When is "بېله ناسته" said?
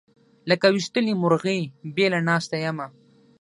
1.95-2.55